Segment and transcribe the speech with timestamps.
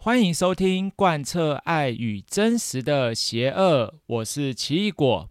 [0.00, 5.28] 欢迎收听贯彻爱与真实的邪恶，我是奇异果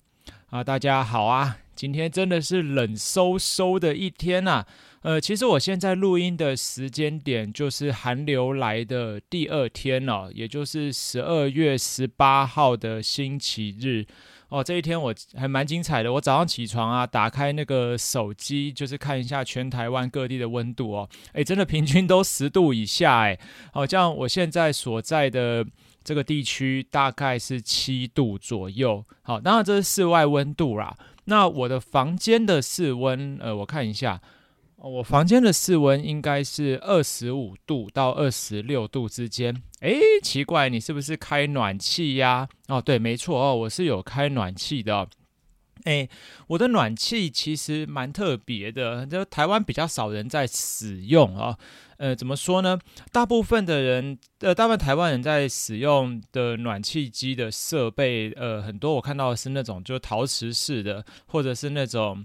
[0.49, 4.67] 啊，大家好啊，今天真的是冷飕飕的一天呐、啊。
[5.03, 14.05] 呃，其实我现在录音的时间点就是寒流来的第二天了，也就是十二月十八号的星期日。
[14.49, 16.13] 哦，这一天我还蛮精彩的。
[16.13, 21.09] 我早上起床啊，打开那个手机，就是看一下全台湾各地的温度哦。
[21.33, 23.39] 诶，真的平均都十度以下诶。
[23.73, 25.65] 好像我现在所在的
[26.03, 29.03] 这个地区大概是七度左右。
[29.21, 30.95] 好，当然这是室外温度啦。
[31.25, 34.21] 那我的房间的室温，呃，我看一下。
[34.77, 39.63] 我房间的室温应该是二十五度到二十六度之间。
[39.79, 42.47] 诶，奇怪，你是不是开暖气呀？
[42.67, 45.07] 哦，对，没错哦，我是有开暖气的。
[45.85, 46.07] 诶，
[46.47, 51.57] 我的暖气其实蛮特别的，就台湾比较少人在使用啊。
[51.97, 52.77] 呃，怎么说呢？
[53.11, 62.23] 大部分的人，呃，大部分台湾人在使用的暖气机的设备，呃，很多我看到的是那种就陶瓷式的，或者是那种。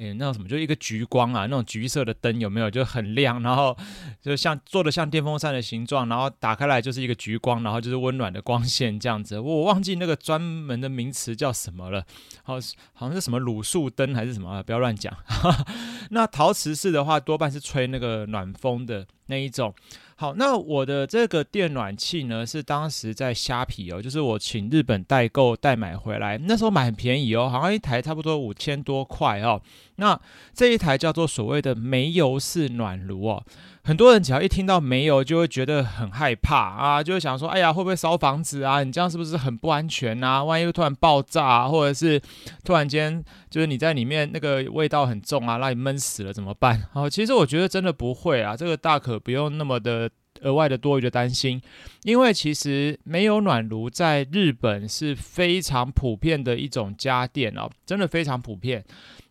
[0.00, 2.70] 诶，那种什么，就一个橘光啊，那种橘色的灯有没有？
[2.70, 3.76] 就很亮，然后
[4.22, 9.38] 就像做的像电风扇的形状，然后打开来就是一个橘光，然后就是温暖的光线这样子。
[9.38, 12.02] 我忘记那个专门的名词叫什么了，
[12.42, 12.54] 好，
[12.94, 14.62] 好像是什么卤素灯还是什么啊？
[14.62, 15.14] 不要乱讲。
[16.08, 19.74] 那陶瓷式的话，多半是吹那个暖风的那一种。
[20.20, 29.58] 好，那我的这个电暖器呢，是当时在虾皮哦，就是我请日本代购代买回来，那时候买很便宜哦，好像一台差不多五千多块哦。
[29.96, 30.20] 那
[30.52, 33.42] 这一台叫做所谓的煤油式暖炉哦。
[33.90, 38.84] 很多人只要一听到煤油，就会觉得很害怕啊，就会想说，哎呀，会不会烧房子啊？
[38.84, 40.44] 你这样是不是很不安全啊？
[40.44, 42.22] 万一又突然爆炸啊，或者是
[42.62, 46.80] 突然间就是你在里面那个味道很重啊，让你闷死了怎么办？
[46.92, 50.08] 好， 其实我觉得真的不会啊，这个大可不用那么的
[50.42, 51.60] 额外的多余的担心，
[52.04, 58.84] 因为其实煤油暖炉在日本是非常普遍的一种家电哦，真的非常普遍。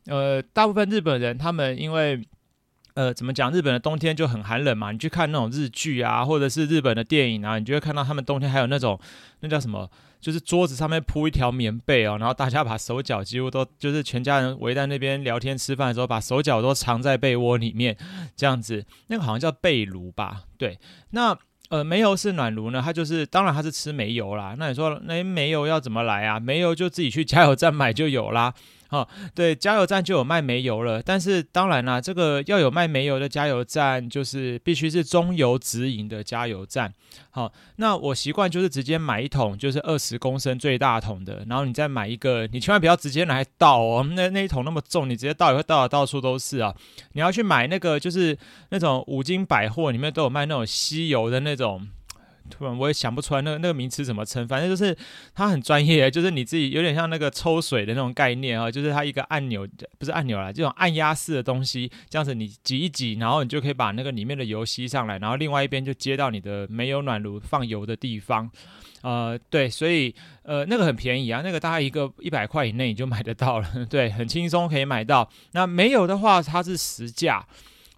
[0.08, 2.22] 呃，大部分日本人他们因为
[3.00, 3.50] 呃，怎么讲？
[3.50, 4.92] 日本的冬天就很寒冷嘛。
[4.92, 9.00] 你去看那种日剧啊，或者是日本的电影啊，你就会看到他们冬天还有那种
[9.40, 9.90] 那叫什么，
[10.20, 17.96] 就是桌子上面铺一条棉被哦，然后大家把手脚几乎都就是全家人围在那边聊天吃饭的时候，把手脚都藏在被窝里面
[18.36, 18.86] 这样子。
[19.08, 20.42] 那个好像叫被炉吧？
[20.58, 20.78] 对。
[21.12, 21.34] 那
[21.70, 22.82] 呃，煤油是暖炉呢？
[22.84, 24.56] 它就是当然它是吃煤油啦。
[24.58, 26.38] 那你说那煤油要怎么来啊？
[26.38, 28.54] 煤油就自己去加油站买就有啦。
[28.92, 31.00] 好、哦，对，加油站就有卖煤油了。
[31.00, 36.92] 但是当然啦，这个要有卖煤油的加油站，就是必须是中油直营的加油站。
[37.30, 46.76] 好，那我习惯就是直接买一桶，就是二十公升最大桶的，然后你再买一个，你千万不要直接拿来倒哦，那那一桶那么重，你直接倒也会倒的到处都是啊。
[47.14, 48.36] 你要去买那个，就是
[48.70, 51.88] 那种五金百货里面都有卖那种吸油的那种。
[52.50, 54.96] 突然我也想不出来那个那个名词怎么称，反正就是
[55.34, 59.68] 它很专业，就是你自己有点像那个抽水的那种概念啊，就是它一个按钮，
[59.98, 68.50] 不是按钮啦，这种按压式的东西，这样子你挤一挤，然后你就可以把那个里面的油吸上来，然后另外一边就接到你的煤油暖炉放油的地方，
[69.02, 75.30] 呃，对，所以呃那个很便宜啊，那个大概一个一百块以内你就买得到了，对，很轻松可以买到。
[75.52, 77.46] 那没有的话，它是实价。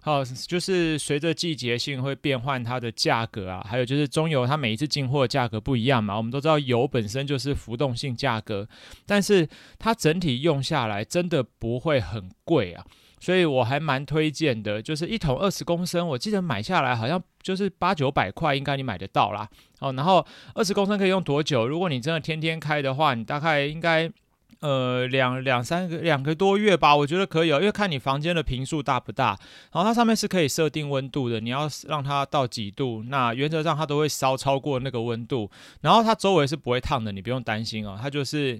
[0.04, 6.16] 好，就是随着季节性会变换它的价格啊，还有就是中油它每一次进货价格不一样嘛。
[6.16, 8.68] 我们都知道油本身就是浮动性价格，
[9.06, 9.48] 但是
[9.78, 12.84] 它整体用下来真的不会很贵啊，
[13.20, 14.82] 所以我还蛮推荐的。
[14.82, 19.48] 就是一桶二十公升，我记得买下来好像就是八九百块，应该你买得到啦。
[19.78, 20.26] 好，然后
[20.56, 21.68] 二十公升可以用多久？
[21.68, 24.10] 如果你真的天天开的话，你大概应该。
[24.62, 29.36] 呃，两两三个两个多月吧，我觉得可以哦，因为看你房间的坪数大不大，
[29.72, 35.50] 然后它上面是可以设定温度的，你要让它到几度，那原则上它都会烧超过那个温度，
[35.80, 38.56] 然后它周围是不会烫的，你不用担心哦，它就是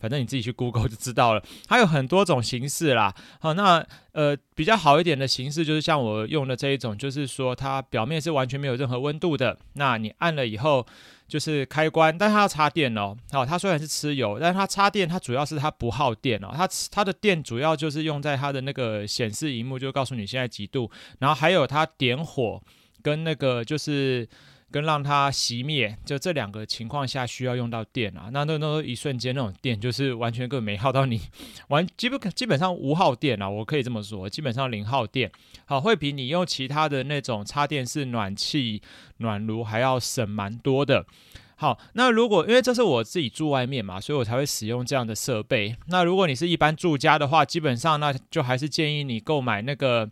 [0.00, 10.84] 反正你自己去 Google 就知道了，它有很多种形式啦，好，那呃比较好一点的形式就是像我用的这一种，就是说它表面是完全没有任何温度的，那你按了以后。
[11.28, 13.16] 就是开关，但它要插电哦。
[13.30, 16.50] 好，它虽然是吃油，但它插电，它主要是它不耗电哦。
[16.54, 20.90] 它它的电主要就是用在它的那个显示荧幕，就告诉你现在几度。
[21.18, 22.62] 然后还有它点火
[23.02, 24.28] 跟那个就是。
[24.76, 31.18] 跟让它熄灭，就这两个情况下需要用到电啊，那那那一瞬间那种电就是完全根本没耗到你，
[31.68, 35.32] 完基本基本上无耗电啊，我可以这么说，基本上零耗电，
[35.64, 38.82] 好，会比你用其他的那种插电式暖气
[39.16, 41.06] 暖炉还要省蛮多的。
[41.54, 45.74] 好，那如果因为这是我自己住外面嘛，所以我才会使用这样的设备。
[45.86, 50.10] 那如果你是一般住家的话，基本上那就还是建议你购买那个。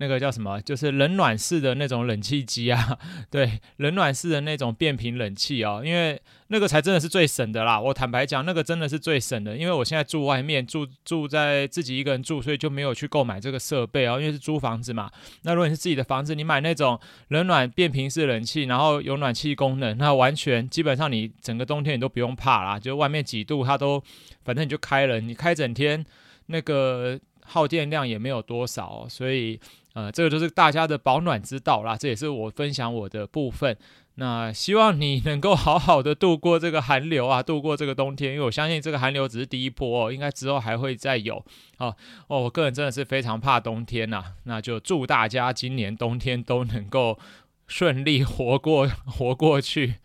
[0.00, 2.98] 那个叫什么，就是冷暖式的那种冷气机啊，
[3.30, 7.78] 对，冷暖式的那种变频冷气哦，因为那个才真的是最省的啦。
[7.78, 15.10] 我坦白讲，那个真的是最省的，因为我现在住外面，住住在自己一个人住，所以就没有去购买这个设备哦，因为是租房子嘛。
[15.42, 16.98] 那如果你是自己的房子，你买那种
[17.28, 24.02] 冷暖变频式冷气，然后有暖气功能，那完全基本上你整个冬天你都不用怕啦，就外面几度它都，
[24.46, 26.02] 反正你就开了，你开整天
[26.46, 29.60] 那个耗电量也没有多少，所以。
[29.94, 33.76] 呃，这个就是大家的保暖之道啦，这也是我分享我的部分。
[34.16, 41.44] 那希望你能够好好的度过这个寒流啊，度过这个冬天，因为我相信这个寒流只是第一波哦，应该之后还会再有。
[41.78, 41.96] 哦
[42.28, 47.18] 哦，我个人真的是非常怕冬天呐，那就祝大家今年冬天都能够
[47.66, 49.96] 顺利活过 活过去。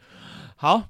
[0.56, 0.84] 好，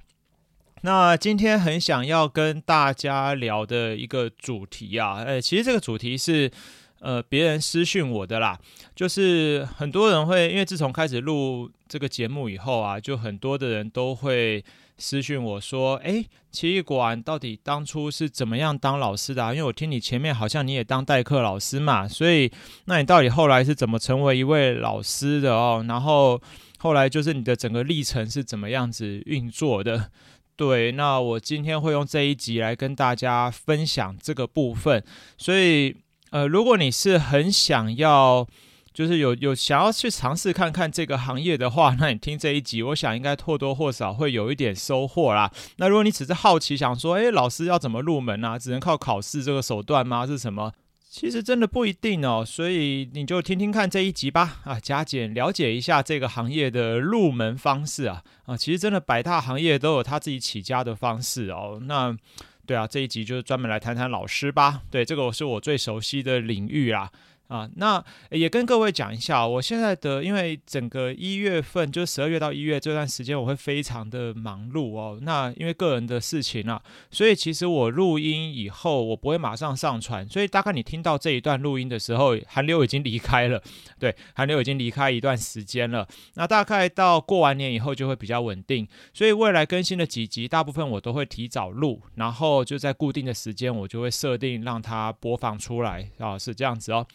[0.84, 6.52] 那今天很想要跟大家聊的一个主题啊，呃，其实这个主题是。
[7.00, 8.58] 呃，别人私讯我的啦，
[8.96, 14.64] 就是很多人会，因为自从开始录这个节目以后啊，就很多的人都会
[14.98, 19.54] 私讯我说，诶，奇异果到底当初是怎么样当老师的啊？
[19.54, 22.52] 因为我听你前面好像你也当代课老师嘛，所以
[22.86, 25.86] 那你到底后来是怎么成为一位老师的哦？
[25.88, 26.42] 然后
[26.80, 30.10] 后来就是你的整个历程是怎么样子运作的？
[30.56, 35.04] 对，那我今天会用这一集来跟大家分享这个部分，
[35.38, 35.96] 所以。
[36.36, 38.46] 呃，如果你是很想要，
[38.94, 45.50] 就是有有想要去尝试看看这个行业的话，那你听这一集，我想应该或多或少会有一点收获啦。
[45.78, 48.60] 那如果你只是好奇，想说，诶，老师要怎么入门啊？
[48.60, 50.28] 只能靠考试这个手段吗？
[50.28, 50.74] 是什么？
[51.10, 52.44] 其实真的不一定哦。
[52.46, 61.80] 所以你就听听看这一集吧，啊，加减了解一下这个行业的入门方式啊，啊，其实真的百大行业都有他自己起家的方式哦。
[61.84, 62.18] 那。
[62.66, 64.82] 对啊，这一集就是专门来谈谈老师吧。
[64.90, 67.12] 对，这个是我最熟悉的领域啊。
[67.48, 75.20] 啊，那也跟各位讲一下，我现在的因为整个一月份，就是十二月到一月这段时间，我会非常的忙碌哦。
[75.22, 76.82] 那因为个人的事情啊，
[77.12, 80.28] 所以其实我录音以后，我不会马上上传。
[80.28, 83.62] 所以大概你听到这一段录音的时候，韩流已经离开了。
[84.00, 86.08] 对，韩流已经离开一段时间了。
[86.34, 88.88] 那大概到过完年以后就会比较稳定。
[89.14, 97.06] 所以未来更新的几集，大部分我都会提早录，然后就在固定的时间，我就会设定让它播放出来啊，是这样子哦。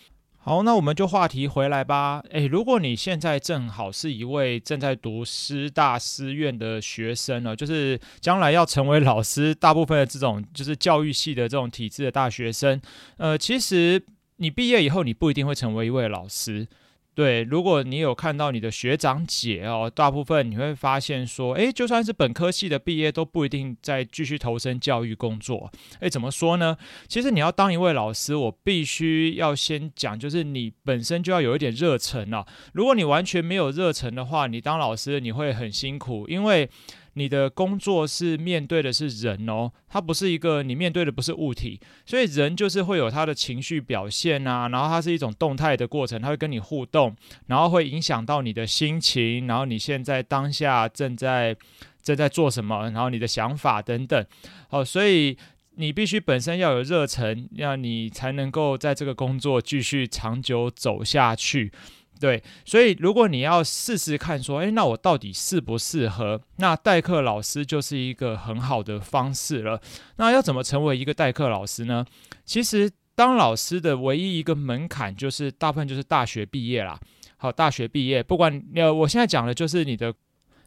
[0.42, 2.25] 好，那我们就话题回来吧。
[2.31, 12.81] 诶，如果你现在正好是一位正在读师大师院的学生呢，就是将来要成为老师，大部分的这种就是教育系的这种体制的大学生，
[13.19, 14.02] 呃，其实
[14.37, 16.66] 你毕业以后，你不一定会成为一位老师。
[17.14, 25.70] 对，如果你有看到你的学长姐哦，大部分你会发现说，诶，就算是本科系的毕业，都不一定再继续投身教育工作。
[25.98, 26.76] 诶，怎么说呢？
[27.08, 32.46] 其实你要当一位老师，我必须要先讲，就是你本身就要有一点热忱啊。
[32.72, 36.70] 如果你完全没有热忱的话，你当老师你会很辛苦，因为。
[37.14, 47.16] 你的工作是面对的是人哦，它不是一个你面对的不是物体，所以人就是会有他的情绪表现啊，然后它是一种动态的过程，它会跟你互动，
[47.46, 51.56] 然后会影响到你的心情，然后你现在当下正在
[52.02, 54.24] 正在做什么，然后你的想法等等，
[54.68, 55.36] 好，所以
[55.76, 61.72] 你必须本身要有热忱，让你才能够在这个工作继续长久走下去。
[62.20, 66.40] 对，所以如果你要试试看，说，诶，那我到底适不适合？
[66.58, 69.81] 那代课老师就是一个很好的方式了。
[70.17, 72.05] 那要怎么成为一个代课老师呢？
[72.44, 77.00] 其实当老师的唯一一个门槛就是大部分就是大学毕业啦。
[77.39, 80.15] 好，大学毕业，不管呃，我现在讲的就是你的。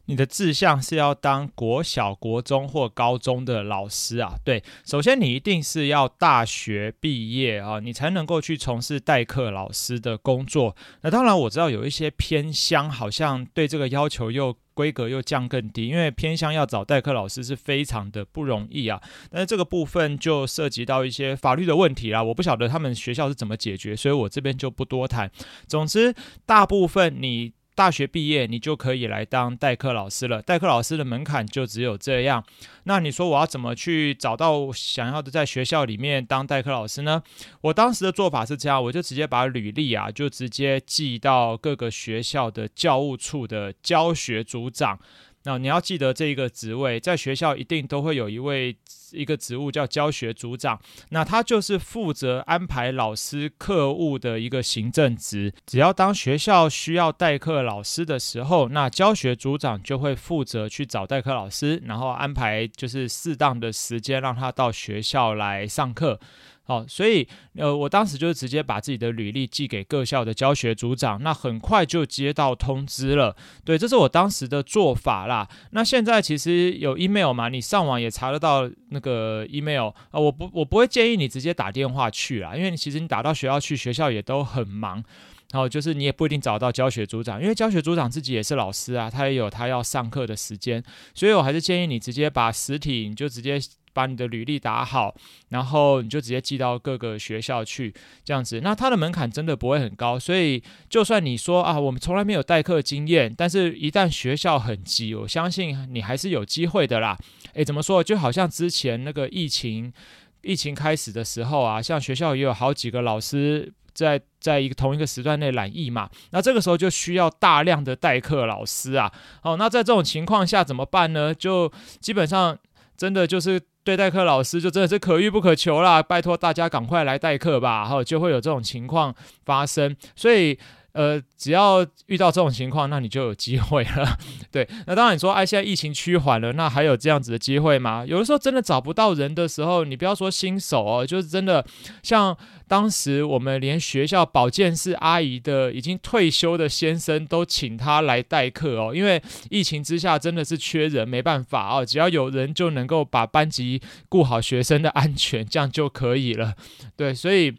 [0.05, 4.35] 你的志向是要当国小、国中或高中的老师啊？
[4.43, 10.75] 对，首先你一定是要大学毕业啊，你才能够去从事代课老师的工作。
[11.01, 19.01] 那当然，我知道有一些偏乡好像对这个要求又规格又降更低，因为偏乡要找代课老师是非常的不容易啊。
[19.31, 25.31] 但是这个部分就涉及到一些法律的问题啦，我不晓得他们学校是怎么解决，所以我这边就不多谈。
[25.65, 26.13] 总之，
[26.45, 27.53] 大部分你。
[27.75, 30.41] 大学毕业，你就可以来当代课老师了。
[30.41, 32.43] 代课老师的门槛就只有这样。
[32.83, 37.23] 那你说我要怎么去找到想要的在学校里面当代课老师呢？
[37.61, 44.99] 我当时的做法是这样，我就直接把履历啊，就直接寄到各个学校的教务处的教学组长。
[45.45, 48.77] 那你要记得这一个职位，在学校一定都会有一位
[49.13, 50.79] 一个职务叫教学组长，
[51.09, 55.53] 那他就是负责安排老师课务的一个行政职。
[55.65, 66.19] 只要当学校需要代课老师的时候，那教学组长就会负责去找代课老师，然后安排就是适当的时间让他到学校来上课。
[66.65, 67.27] 好，所以
[67.57, 73.35] 呃，我当时就是直接把自己的履历寄给各校的教学组长，那很快就接到通知了。
[73.65, 75.45] 对，这是我当时的做法啦。
[75.71, 80.21] 那现在其实有 email 嘛，你上网也查得到那个 email 啊、呃。
[80.21, 85.03] 我不，我不会建议你直接打电话去啦，因为你其实你打到学校去，学校也都很忙。
[85.51, 90.81] 然后就是你也不一定找到教学组长，因为教学组长自己也是老师啊，他也有他要上课的时间。
[91.13, 93.59] 所以我还是建议你直接把实体，你就直接。
[93.93, 95.15] 把你的履历打好，
[95.49, 97.93] 然后你就直接寄到各个学校去，
[98.25, 98.59] 这样子。
[98.61, 107.17] 那它的门槛真的不会很高，所以就算你说啊，我们从来没有代课经验，但是一旦学校很急，我相信你还是有机会的啦。
[107.53, 108.03] 诶，怎么说？
[108.03, 109.93] 就好像之前那个疫情，
[110.41, 119.11] 疫情开始的时候啊，像学校也有好几个老师在在一个同一个时段内染疫嘛，那这个时候就需要大量的代课老师啊。
[119.41, 121.33] 好，那在这种情况下怎么办呢？
[121.33, 122.57] 就基本上
[122.97, 123.61] 真的就是。
[123.85, 130.57] 对代课老师就真的是可遇不可求啦，拜托大家赶快来代课吧，然后就会有这种情况发生，所以。
[130.93, 134.17] 呃，只要遇到这种情况，那你就有机会了。
[134.51, 138.05] 对，那当然你说，哎，现在疫情趋缓了，那还有这样子的机会吗？
[138.07, 141.65] 有的时候真的找不到人的时候，你不要说新手哦，就是真的，
[142.03, 156.53] 像当时我们连学校保健室阿姨的已经退休的先生都请他来代课哦，因为疫情之下真的是缺人，没办法哦，只要有人就能够把班级顾好学生的安全，这样就可以了。
[156.95, 157.55] 对，所以。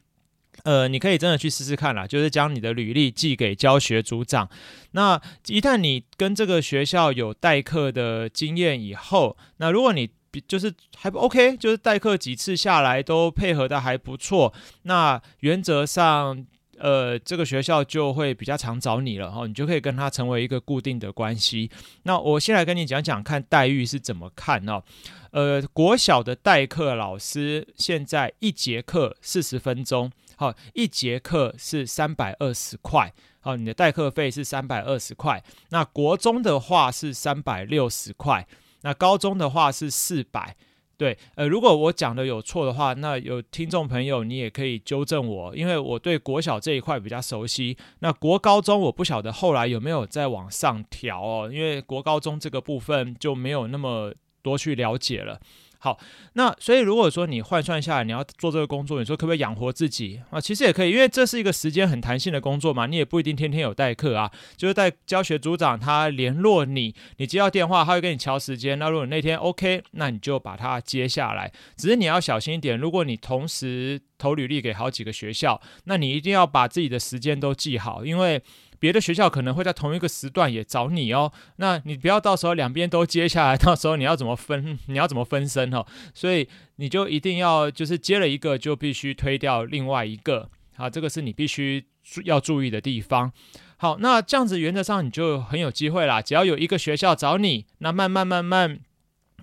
[0.65, 4.49] 呃，你可以真的去试试看啦，就是将你的履历寄给教学组长。
[4.93, 10.09] 那一旦你跟这个学校有代课的经验以后，那如果你
[10.49, 14.55] 就是还不 OK，就是代课几次下来都配合的还不错，
[14.85, 16.45] 那原则上，
[16.79, 21.71] 呃，这个学校就会比较常找你了哈，你就可以跟他成为一个固定的关系。
[22.05, 24.83] 那我先来跟你讲讲看待遇是怎么看哦。
[25.31, 30.11] 呃，国小的代课老师现在一节课四十分钟。
[30.37, 33.13] 好，一节课是三百二十块。
[33.41, 35.43] 好，你的代课费是三百二十块。
[35.71, 38.47] 那国中的话是三百六十块。
[38.83, 40.57] 那高中的话是四百。
[40.97, 47.77] 对，呃，如果我讲的有错的话，那有听众朋友你也可以纠正我，因为我对国小这一块比较熟悉。
[47.99, 55.41] 那国高中我不晓得后来有没有再往上调哦，因为国高中这个部分就没有那么多去了解了。
[55.85, 55.99] 好，
[56.33, 60.41] 那所以如果说你换算下来，你要做这个工作，你说可不可以养活自己啊？
[60.41, 64.33] 其实也可以，因为这是一个时间很弹性的工作嘛，你也不一定天天有代课啊。
[64.57, 68.79] 就是在教学组长他联络你，你接到电话，他会跟你敲时间。
[68.79, 71.53] 那如果你那天 OK，那你就把它接下来。
[71.77, 78.43] 只是你要小心一点，如果你同时投履历给好几个学校，那你一定要把自己的时间都记好，因为。
[78.79, 84.79] 别的学校可能会在同一个时段也找你哦，那你不要到时候两边都接下来，到时候你要怎么分？
[84.87, 85.85] 你要怎么分身哦？
[86.13, 91.85] 所以你就一定要就是接了一个就必须推掉另外一个，好，这个是你必须
[92.25, 93.33] 要注意的地方。
[93.77, 98.81] 好，那这样子原则上你就很有机会啦，只要有一个学校找你，那慢慢慢慢。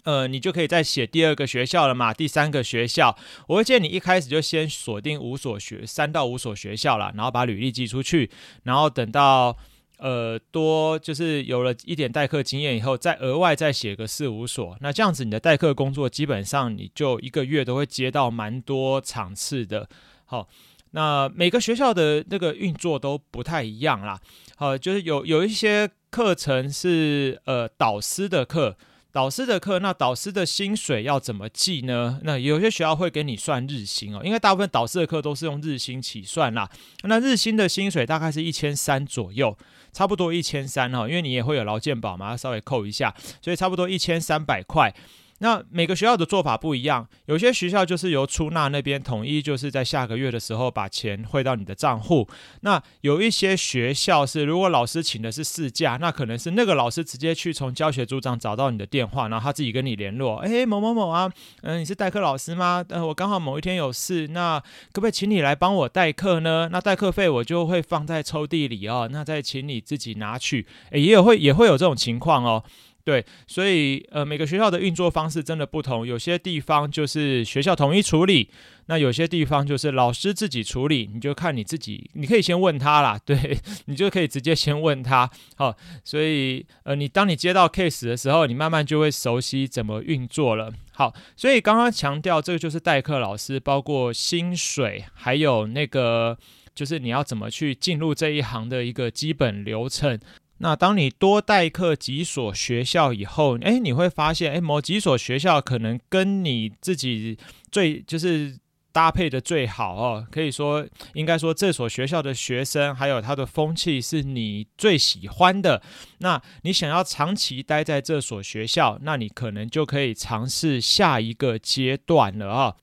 [0.04, 3.16] 呃，你就可以再写第二个学校了嘛，第三个学校，
[3.48, 8.32] 我会建议你一开始就先锁定五所学，三到五所学校啦，然后把履历寄出去，
[8.64, 9.56] 然后等到
[10.00, 19.88] 呃多就是有了一点代课经验以后，再额外再写个四五所，那这样子你的代课工作基本上你就一个月都会接到蛮多场次的。
[20.26, 20.48] 好，
[20.92, 24.20] 那每个学校的那个运作都不太一样啦。
[24.56, 28.76] 好，就是有有一些课程是呃导师的课。
[29.14, 32.20] 导师的课，那导师的薪水要怎么计呢？
[32.24, 36.70] 那有些学校会给你算日薪哦，因为大部分导师的课都是用日薪起算啦。
[37.04, 39.58] 那日薪的薪水大概是一千三左右，
[39.92, 44.94] 差不多一千三哦，因为你也会有劳健保嘛，要稍微扣一下，所以差不多一千三百块。
[45.42, 52.28] 那每个学校的做法不一样，有些学校就是由出纳那边统一，就是在下个月的时候把钱汇到你的账户。
[52.62, 60.38] 那有一些学校是，如果老师请的是事假，那可能是那个老师直接去从教学组长找到你的电话，然后他自己跟你联络。
[60.38, 61.28] 哎，某某某啊，
[61.64, 62.86] 嗯、你是代课老师吗？
[62.90, 66.70] 呃，我刚好某一天有事，那可不可以请你来帮我代课呢？
[66.72, 70.68] 那代课费我就会放在抽屉里哦，那再请你自己拿去。
[70.92, 72.64] 诶，也有会也会有这种情况哦。
[73.04, 78.50] 对，所以呃，每个学校的运作方式真的不同，有些地方就是学校统一处理，
[78.86, 90.72] 那有些地方就是老师自己处理，你就看你自己，你可以先问他啦， 对，你就可以直接先问他，好，所以呃，你当你接到 case 的时候，你慢慢就会熟悉怎么运作了。
[90.94, 96.38] 好，所以刚刚强调这个就是代课老师，包括薪水，还有那个
[96.76, 100.20] 就是你要怎么去进入这一行的一个基本流程。
[100.62, 107.38] 那当你多代课几所学校以后，诶，你会发现，诶，某几所学校可能跟你自己
[107.72, 108.58] 最就是。
[108.94, 115.82] 搭配的最好哦，可以说应该说这所学校的学生还有他的风气是你最喜欢的。
[116.18, 122.76] 那你想要长期待在这所学校，那你可能就可以尝试下一个阶段了啊。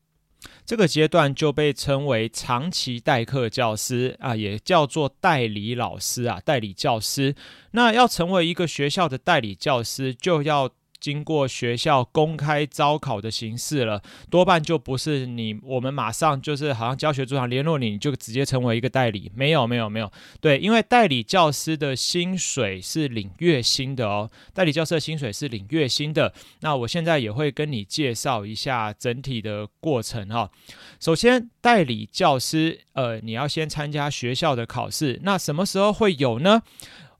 [0.68, 7.34] 这个阶段就被称为长期代课教师啊，也叫做代理老师啊，代理教师。
[7.70, 10.68] 那要成为一个学校的代理教师，就要。
[11.00, 19.30] 经过学校公开招考的形式了，多半就不是你我们马上就是好像教学组长联络你，你就直接成为一个代理。
[19.34, 26.32] 没有没有没有，对，因为代理教师的薪水是领月薪的哦，代理教师的薪水是领月薪的。
[26.60, 30.50] 那我现在也会跟你介绍一下整体的过程哈。
[30.98, 36.62] 首先，代理教师，呃，你要先参加学校的考试，那什么时候会有呢？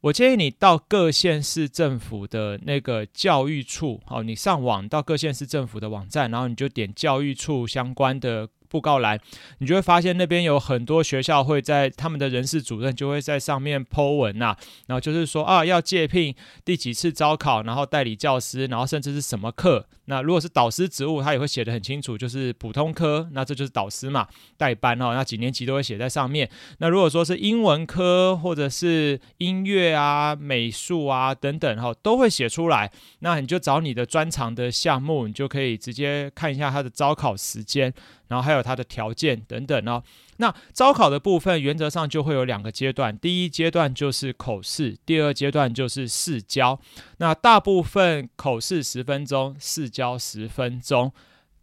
[0.01, 8.49] 我建议你到各县市政府的那个教育处，好，你上网到各县市政府的网站，然后你就点教育处相关的。
[8.69, 9.19] 布告栏，
[9.59, 16.35] 你就会发现那边有很多学校会在他们的人事主任就会在上面 po 文呐、啊，然后就是说啊要借聘
[16.65, 19.87] 第几次招考，然后代理教师，然后甚至是什么课。
[20.11, 26.49] 那如果是导师职务，他也会写得很清楚，就是普通科，那这就是导师嘛，代班哦，那几年级都会写在上面。
[26.79, 32.91] 那如果说是英文科或者是音乐啊、美术啊等等哈，都会写出来。
[33.19, 37.93] 那你就找你的专长的项目，你就可以直接看一下他的招考时间。
[38.29, 40.03] 然后还有它的条件等等哦。
[40.37, 46.79] 那招考的部分原则上就会有两个阶段，第一阶段就是口试，第二阶段就是试教。
[47.17, 51.13] 那大部分口试十分钟，试教十分钟。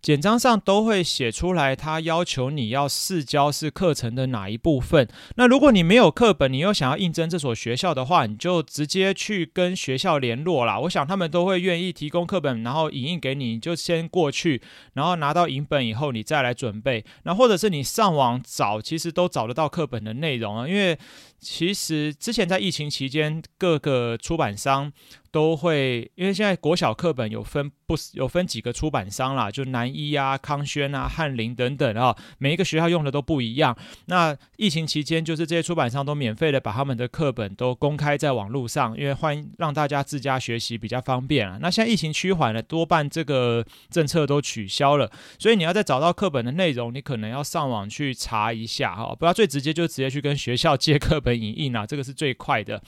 [0.06, 5.08] 简章上都会写出来，他要求你要试教是课程的哪一部分。
[5.36, 10.80] 那如果你没有课本，你又想要应征这所学校的话，你就直接去跟学校联络啦。
[10.82, 14.62] 我想他们都会愿意提供课本，然后影印给你，你就先过去，
[14.94, 17.04] 然后拿到影本以后，你再来准备。
[17.24, 20.96] 那或者是你上网找，其实都找得到课本的内容啊，因为。
[21.38, 24.92] 其实之前在疫情期间，各个出版商
[25.36, 33.78] 都会，因为现在国小课本有分不有分几个出版商啦，就南一啊、康轩啊、翰林等等啊，每一个学校用的都不一样。
[34.06, 41.58] 那疫情期间，就是这些出版商都免费的把他们的课本都公开在网络上，因为欢迎让大家自家学习比较方便啊。
[41.62, 49.14] 那现在疫情趋缓了，多半这个政策都取消了，所以你要再找到课本的内容，你可能要上网去查一下哈。
[49.14, 51.36] 不要最直接就直接去跟学校借课本。
[51.36, 52.82] 影印啊，这个是最快的。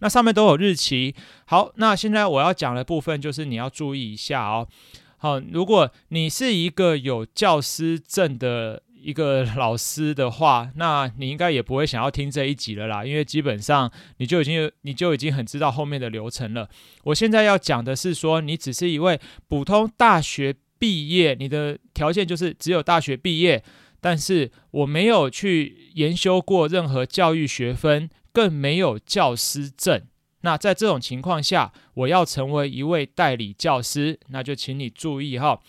[0.00, 1.14] 那上面都有日期。
[1.46, 4.66] 好，那现在我要讲的部分就是你要注意一下哦。
[5.18, 16.68] 好，如果你是一个有教师证的一个老师的话，那你应该也不会想要听这一集了啦，因为基本上你就已经你就已经很知道后面的流程了。
[17.04, 23.62] 我现在要讲的是说，你只是一位普通大学毕业，你的条件就是只有大学毕业。
[24.00, 30.02] 但是我没有去研修过任何教育学分，更没有教师证。
[30.44, 35.62] 那在这种情况下，我要成为一位代理教师，那就请你注意哈，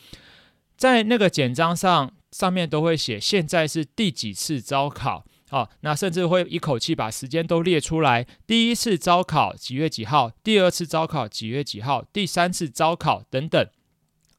[0.76, 13.66] 在那个简章上，上面都会写现在是第几次招考，好，那甚至会一口气把时间都列出来，第一次招考几月几号，第二次招考几月几号，第三次招考等等。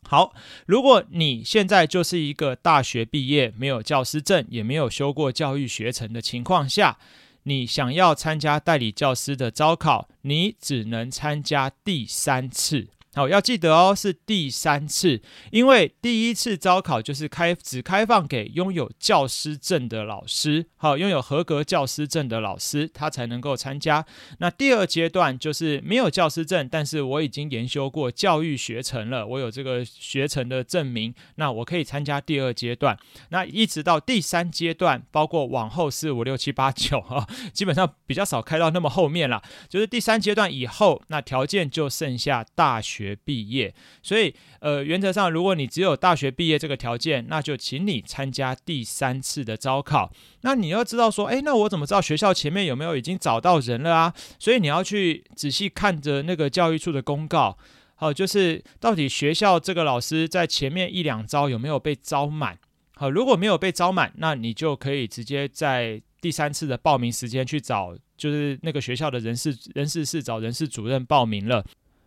[0.03, 0.35] 好，
[0.67, 6.99] 如果你现在就是一个大学毕业，没有教师证，也没有修过教育学程的情况下，
[7.49, 12.89] 你想要参加代理教师的招考，你只能参加第三次。
[13.17, 24.05] 好，要记得哦，是第三次，因为第一次招考就是开只开放给拥有教师证的老师，好，拥有合格教师证的老师，他才能够参加。
[24.37, 32.99] 那第二阶段就是没有教师证，但是我已经研修过教育学程了，我有这个学程的证明，那我可以参加第二阶段。
[33.31, 39.43] 那一直到第三阶段，包括往后四五六七八九哈，基本上比较少开到那么后面了。
[39.71, 43.06] 就是第三阶段以后，那条件就剩下大学。
[43.07, 50.13] 学毕业，所以呃，原则上，如果你只有大学毕业这个条件，那就请你参加第三次的招考。
[50.41, 54.15] 那你要知道说，诶，那我怎么知道学校前面有没有已经找到人了啊？
[54.41, 57.57] 所以你要去仔细看着那个教育处的公告，
[57.95, 62.59] 好，就是到底学校这个老师在前面一两招有没有被招满？
[62.97, 71.65] 好，如果没有被招满，那你就可以直接在第三次的报名时间去找，就是那个学校的人事人事室找人事主任报名了。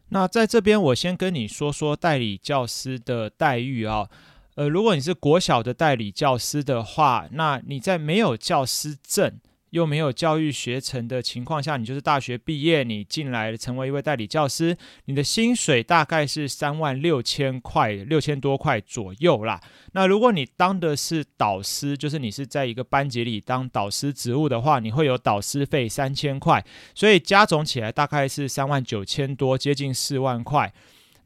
[0.10, 4.08] 那在这边，我先跟你说说代理教师的待遇啊、
[4.56, 9.40] 呃，如果你是国小的代理教师的话，那你在没有教师证，
[9.72, 19.62] 又没有教育学程的情况下，你就是大学毕业，你进来成为一位代理教师，你的薪水大概是三万六千块，六千多块左右啦。
[19.94, 30.74] 那如果你当的是导师，就是你是在一个班级里当导师职务的话，你会有导师费三千块，所以加总起来大概是三万九千多，接近四万块。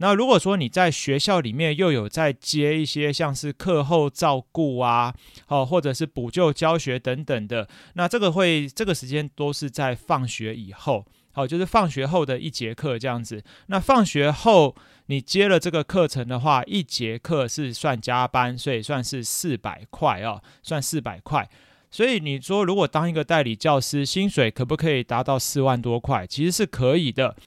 [0.03, 5.15] 那如果说你在学校里面又有在接一些像是课后照顾啊，
[5.47, 13.41] 哦，或者是补救教学等等的，那这个会这个时间都是在放学以后，好，就是放学后的一节课这样子。
[13.67, 21.49] 那放学后你接了这个课程的话，一节课是算加班，所以算是四百块哦，算四百块。
[21.89, 26.27] 所以你说如果当一个代理教师，薪水可不可以达到四万多块？
[26.27, 27.37] 其实是可以的。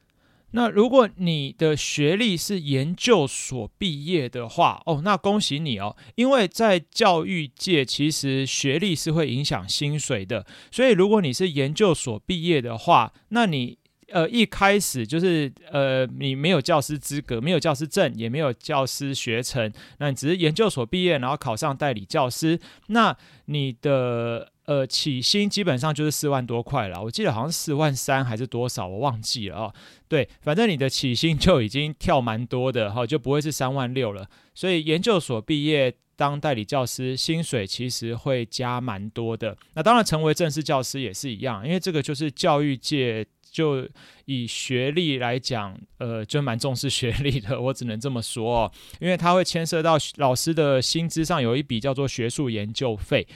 [0.57, 10.47] 那如果你的学历是研究所毕业的话，哦，那恭喜你哦，因为在教育界，其实学历是会影响薪水的。
[10.71, 13.77] 所以如果你是研究所毕业的话，那你
[14.09, 23.14] 呃一开始就是呃你没有教师资格，没有教师证，也没有教师学程，那你只是研究所毕业，然后考上代理教师，那
[23.45, 24.53] 你的。
[24.66, 29.74] 呃，起薪基本上就是四万多块了，我记得好像四万三还是多少，我忘记了哦。
[30.09, 34.29] 对，反正你的起薪就已经跳蛮多的哈，就不会是三万六了。
[34.55, 39.57] 所以研究所毕业当代理教师，薪水其实会加蛮多的。
[39.74, 43.88] 那当然，成为正式教师也是一样，因为这个就是教育界就
[44.24, 47.61] 以学历来讲，呃，就蛮重视学历的。
[47.61, 53.26] 我只能这么说哦，因为它会牵涉到老师的薪资上有一笔叫做学术研究费，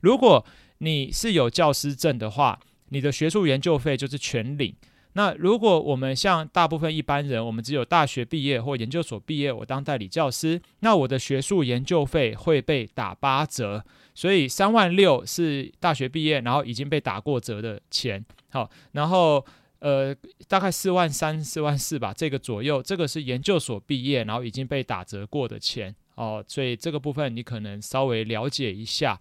[0.00, 0.44] 如果
[0.78, 2.58] 你是有教师证的话，
[2.90, 4.74] 你的学术研究费就是全领。
[5.14, 13.82] 那如果我们像大部分一般人，我们只有大学毕业或研究所毕业，我当代理教师，那我的学术研究费会被打八折。
[14.14, 18.22] 所以三万六是大学毕业，然后已经被打过折的钱。
[18.50, 19.42] 好，然后
[19.78, 20.14] 呃，
[20.48, 25.94] 大概四万三、四万四吧，这个左右，这个是研究所毕业，然后已经被打折过的钱。
[26.16, 29.18] 哦，所以这个部分你可能稍微了解一下。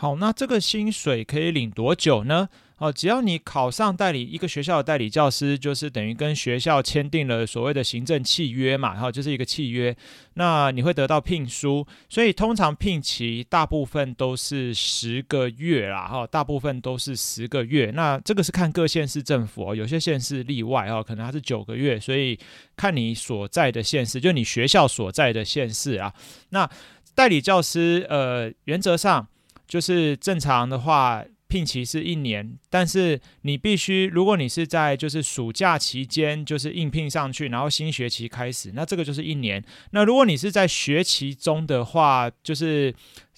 [0.00, 2.48] 好，那这个薪水可以领多久呢？
[2.76, 9.96] 哦，只要你考上代理一个学校的代理教师，就是等于跟学校签订了所谓的行政契约嘛，哈，就是一个契约。
[10.34, 17.90] 那你会得到聘书，所以通常聘期大部分都是十个月啦，哈，大部分都是十个月。
[17.92, 22.38] 那这个是看各县市政府哦，有些县市例外哦，可能它是九个月，所以
[22.76, 26.14] 看你所在的县市，就你学校所在的县市啊。
[26.50, 26.70] 那
[27.16, 29.26] 代理教师，呃，原则上。
[29.68, 39.62] 就是正常的话，聘期是一年，但是你必须，如果你是在就是暑假期间就是应聘上去，然后新学期开始，那这个就是一年。
[39.92, 42.92] 那如果你是在学期中的话，就是。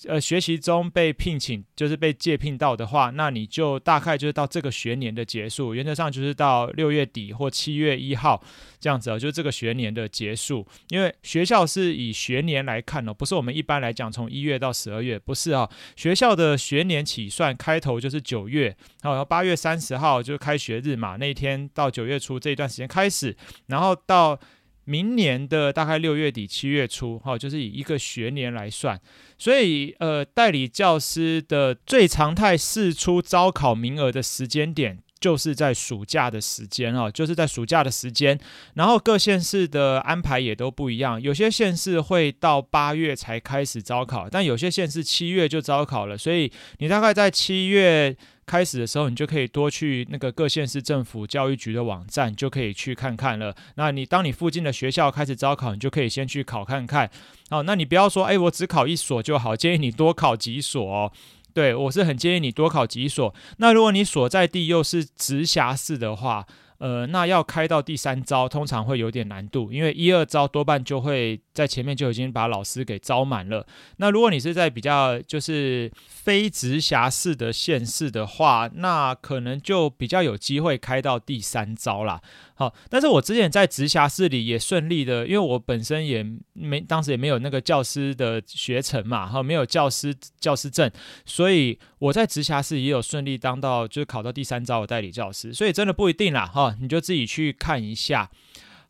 [0.09, 8.43] 呃，学习中被聘请就是被借聘到的话，那你就大概就是到这个学年的结束，原则上就是到六月底或七月一号
[8.79, 10.67] 这样子哦，就是这个学年的结束。
[10.89, 23.37] 因为学校是以学年来看哦，不是我们一般来讲从一月到十二月，不是啊，学校的学年起算开头就是九月，然后八月三十号就是开学日嘛，那一天到九月初这一段时间开始，
[23.67, 24.41] 然后到。
[24.85, 29.01] 明年的大概六月底七月初，哈，就是以一个学年来算，
[29.39, 38.39] 所以呃，代理教师的最常态试出招考名额的时间点，就是在暑假的时间哦，就是在暑假的时间。
[38.75, 48.17] 然后各县市的安排也都不一样，有些县市会到八月才开始招考，但有些县市七月就招考了，所以你大概在七月。
[48.47, 53.55] 开始的时候，你就可以多去那个各县市政府教育局的网站，就可以去看看了。
[53.77, 57.09] 那你当你附近的学校开始招考，你就可以先去考看看。
[57.49, 61.13] 好，那你不要说，哎，我只考一所就好，建议你多考几所哦。
[61.53, 63.35] 对，我是很建议你多考几所。
[63.59, 66.47] 那如果你所在地又是直辖市的话，
[66.79, 73.67] 呃，那要开到第三招，通常会有点难度，因为一二招多半就会在前面就已经把老师给招满了。
[73.99, 82.23] 那如果你是在比较就是非直辖市的县市的话，那可能就比较有机会开到第三招啦。
[82.61, 90.91] 好，但是我之前在直辖市里也顺利的，因为我本身也没当时也没有那个教师的学程嘛，哈，没有教师教师证，
[91.25, 98.31] 所以我在直辖市也有顺利当到，就是考到第三招的代理教师，所以真的不一定啦，哈，你就自己去看一下。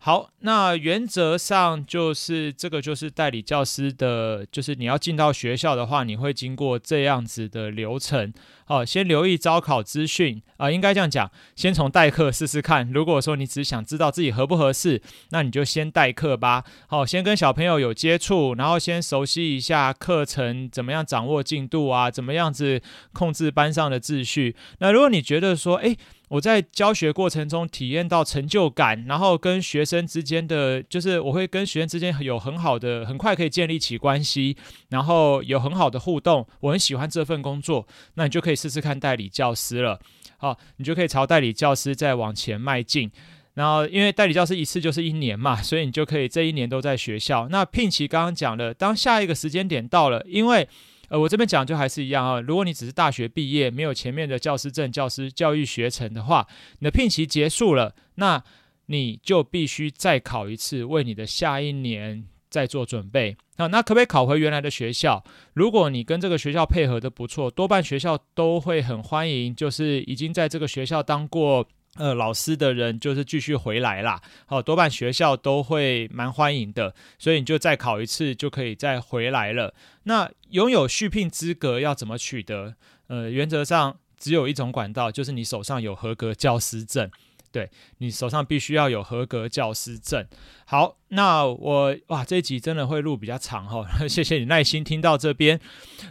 [0.03, 8.33] 好，那原则上就是这个，就是代理教师的，就是你要进到学校的话，你会经过这样子的流程。
[8.65, 12.91] 好，先留意招考资讯啊，应该这样讲，先从代课试试看。
[12.91, 16.65] 如果说你只想知道自己合不合适，那你就先代课吧。
[16.87, 22.81] 好，先跟小朋友有接触，然后先熟悉一下课程怎么样掌握进度啊，怎么样子
[23.13, 24.57] 控制班上的秩序。
[24.79, 25.99] 那如果你觉得说，诶……
[26.31, 34.57] 我在教学过程中体验到成就感，然后跟学生之间的，就是我会跟学生之间有很好的，很快可以建立起关系，
[34.90, 39.99] 然后有很好的互动，我很喜欢这份工作，那你就可以试试看代理教师了。
[40.37, 43.11] 好，你就可以朝代理教师再往前迈进。
[43.55, 47.49] 然后因为代理教师一次就是一年嘛，所以你就可以这一年都在学校。
[47.51, 50.69] 那聘期刚刚讲了，当下一个时间点到了，因为。
[51.11, 52.40] 呃，我这边讲就还是一样啊。
[52.40, 56.46] 如果你只是大学毕业，没有前面的教师证、教师教育学程的话，
[56.79, 58.42] 你的聘期结束了，那
[58.87, 63.37] 你就必须再考一次，为你的下一年再做准备。
[63.57, 65.23] 那那可不可以考回原来的学校？
[65.55, 71.66] 如果你跟这个学校配合的不错，多半学校都会很欢迎，就是已经在这个学校当过。
[71.96, 79.74] 呃，老师的人就是继续回来啦，好，多半学校都会蛮欢迎的，所以你就再考一次就可以再回来了。
[80.05, 82.74] 那拥有续聘资格要怎么取得？
[83.09, 87.11] 呃，原则上只有一种管道，就是你手上有合格教师证。
[87.53, 90.24] 对，你手上必须要有合格教师证。
[90.66, 95.59] 好，那我哇，这一集真的会录比较长哈， 谢谢你耐心听到这边。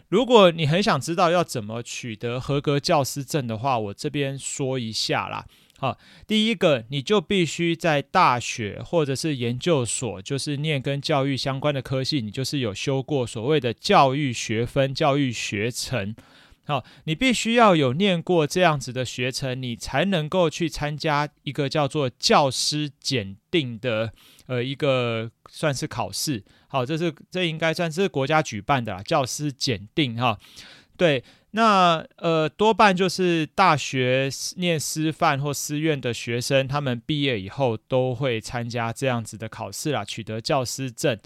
[0.09, 5.45] 如果你很想知道要怎么取得合格教师证的话，我这边说一下啦。
[5.79, 16.13] 好，第一个，你就必须在大学或者是研究所，就是念跟教育相关的科系，你就是有修过所谓的教育学分、教育学程。
[16.65, 24.11] 好，你必须要有念过这样子的学程，你才能够去参加一个叫做教师检定的
[24.47, 26.43] 呃一个算是考试。
[26.67, 30.37] 好，这是这应该算是国家举办的啦，教师检定哈。
[30.97, 31.23] 对。
[31.51, 41.17] 那呃，多半就是大学念师范或师院的学生，他们毕业以后都会参加这样子的考试啦，取得教师证。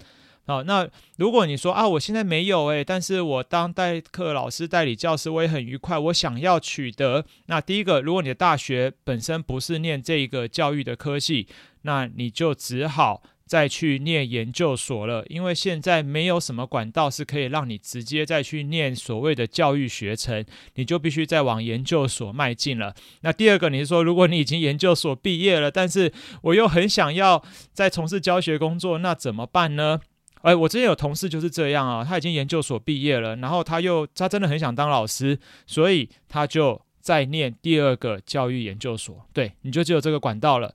[0.46, 7.24] 好，那如果你说啊，我现在没有诶，但是我当代课老师、代理教师，我也很愉快，我想要取得。
[7.46, 11.48] 那第一个，如果你的大学本身不是念这个教育的科系，
[11.82, 13.22] 那你就只好。
[13.46, 22.94] 再去念研究所了，因为现在没有什么管道是可以让你直接再去念所谓的教育学程，你就必须再往研究所迈进了。
[23.20, 30.00] 那第二个，你是说，如果你已经研究所毕业了，但是我又很想要再从事教学工作，那怎么办呢？
[30.42, 39.26] 哎，我之前有同事就是这样啊，他已经研究所毕业了，然后他又他真的很想当老师，所以他就再念第二个教育研究所。
[39.32, 40.74] 对，你就只有这个管道了。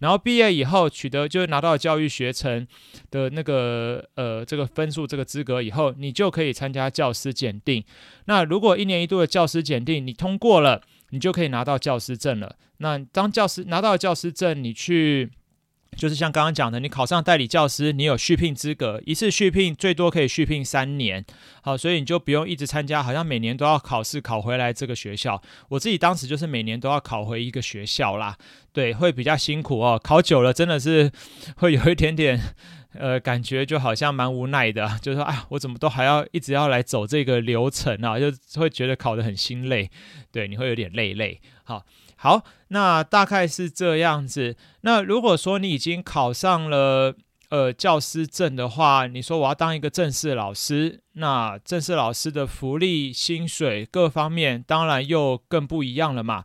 [0.00, 2.66] 然后毕业以后取得，就是拿到教育学程
[3.10, 7.84] 的那个呃这个分数这个资格以后，你就可以参加教师检定。
[8.26, 12.56] 那如果一年一度的教师检定你通过了，你就可以拿到教师证了。
[12.78, 15.30] 那当教师拿到教师证，你去。
[15.96, 21.24] 就是像刚刚讲的，你考上代理教师，你有续聘资格，一次续聘最多可以续聘三年，
[21.62, 25.40] 好，所以你就不用一直参加，好像每年都要考试考回来这个学校。
[25.68, 28.36] 我自己当时就是每年都要考回一个学校啦，
[28.72, 31.12] 对，会比较辛苦哦，考久了真的是
[31.58, 32.40] 会有一点点，
[32.94, 39.90] 呃，感觉就好像蛮无奈的，就是说，哎，我怎么都还要一直要来走这个流程啊，就会觉得考得很心累，
[40.32, 41.84] 对，你会有点累累，好。
[42.22, 44.56] 好，那大概是这样子。
[44.82, 47.16] 那如果说你已经考上了
[47.48, 56.44] 呃教师证的话，你说我要当一个正式老师，那正式老师的福利、薪水各方面当然又更不一样了嘛。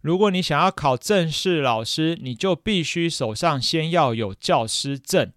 [0.00, 5.30] 如果你想要考正式老师，你就必须手上先要有教师证，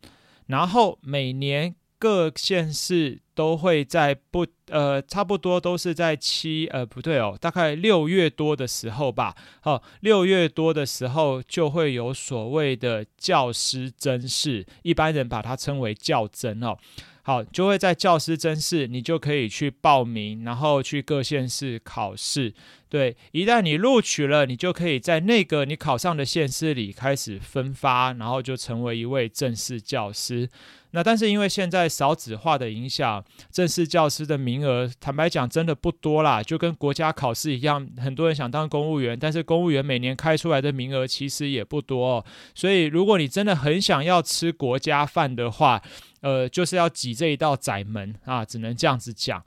[0.47, 3.19] 然后每年各县市。
[3.35, 9.33] 都会在不呃，差不多都是在七呃，不对哦，大概六月多的时候吧。
[9.61, 16.75] 好、六月多的时候就会有所谓的教师甄试，一般人把它称为教甄哦。
[17.21, 22.53] 好，就会在教师甄试，你就可以去报名，然后去各县市考试。
[22.89, 30.49] 对，一旦你录取了，你就可以在那个你考上的县市里开始分发，然后就成为一位正式教师。
[30.91, 42.25] 那但是因为现在少子化的影响，正式教师的名额，坦白讲真的不多啦，就跟国家考试一样，很多人想当公务员，但是公务员每年开出来的名额其实也不多哦。
[42.55, 45.81] 所以如果你真的很想要吃国家饭的话，
[46.21, 49.43] 呃，就是要挤这一道窄门啊，只能这样子讲。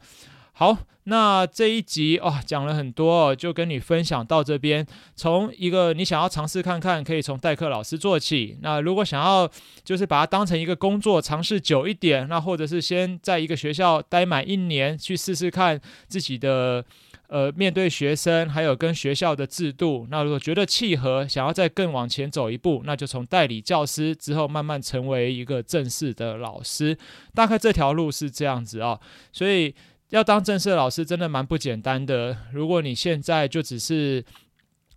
[0.63, 4.87] 好，那这一集哦，讲了很多，就跟你分享到这边。
[5.17, 8.57] 从一个你想要尝试看看，可以从代课老师做起。
[8.63, 9.51] 那如果想要
[9.83, 16.85] 就是把它当成一个工作，尝试久一点，那或者是先在一个学校待满一年，去试试看自己的。
[17.29, 26.95] 呃，面对学生，还有跟学校的制度，那如果觉得契合，想要再更往前走一步，那就从代理教师之后慢慢成为一个正式的老师。
[27.35, 29.01] 大概这条路是这样子啊，
[29.33, 29.75] 所以
[30.13, 32.37] 要当正式老师真的蛮不简单的。
[32.53, 34.23] 如果你现在就只是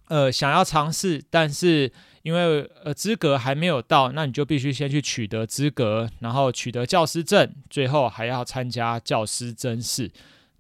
[0.10, 1.90] 呃想要尝试，但是
[2.22, 10.12] 因为呃资格还没有到，那你就必须先去取得资格，然后取得教师证，最后还要参加教师甄试。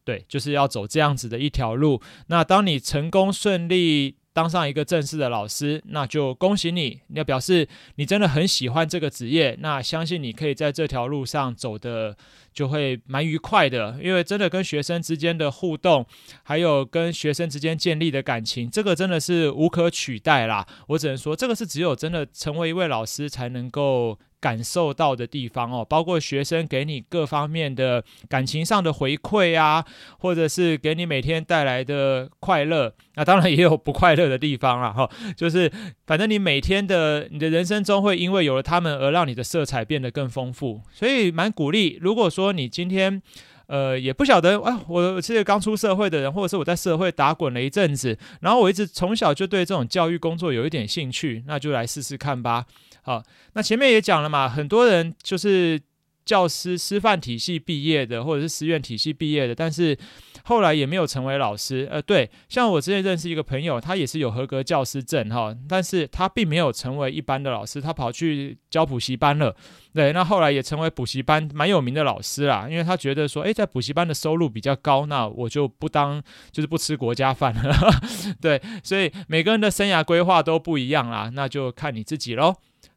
[0.05, 2.01] 对，就是要走这样子的一条路。
[2.27, 9.57] 那当你成功顺利当上一个正式的老师，那就恭喜你，你要表示你真的很喜欢这个职业。
[9.61, 12.17] 那相信你可以在这条路上走的
[12.51, 16.05] 就会蛮愉快的，因为真的跟学生之间的互动，
[16.43, 20.67] 还有跟学生之间建立的感情，这个真的是无可取代啦。
[20.87, 24.19] 我只能说，这个是只有真的成为一位老师才能够。
[24.45, 29.83] 感受到的地方哦，包括学生给你各方面的感情上的回馈啊，
[30.19, 34.93] 或者是给你每天带来的快乐，那当然也有不快乐的地方啦。
[34.93, 35.71] 哈，就是
[36.05, 41.97] 反正你每天的你的人生中会因为有了他们而让你的色彩变得更丰富，所以蛮鼓励。
[41.99, 43.19] 如果说你今天
[43.67, 52.65] 呃也不晓得啊，我是个刚出社会的人，或者是我在社会打滚了一阵子，然后我一直从小就对这种教育工作有一点兴趣，那就来试试看吧。
[53.01, 53.21] 好，
[53.53, 55.79] 那前面也讲了嘛，很多人就是
[56.25, 59.95] 教师师范体系毕业的，或者是师院体系毕业的，但是
[60.43, 61.87] 后来也没有成为老师。
[61.91, 69.55] 呃，对，像我之前认识一个朋友，他也是有合格教师证哈，但是他并没有成为一般的老师，他跑去教补习班了。
[69.93, 77.73] 对，那后来也成为补习班蛮有名的老师啦，因为他觉得说，诶，在补习班的收入比较高，那我就不当，就是不吃国家饭了。
[78.41, 82.55] 对，所以每个人的生涯规划都不一样啦，那就看你自己喽。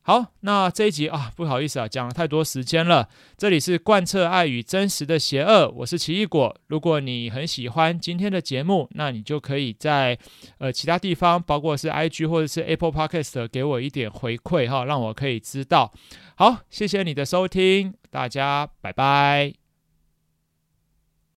[0.09, 3.11] 好，那这一集啊，不好意思啊，讲了太多时间了。
[3.37, 6.57] 这里是贯彻爱与真实的邪恶，我是奇异果。
[6.69, 10.19] 如果你很喜欢今天的节目，那你就可以在
[10.57, 15.93] 呃其他地方，包括是 IG 或者是 Apple Podcast 给我一点回馈哈，让我可以知道。
[16.37, 19.68] 好，谢谢你的收听，大家拜拜。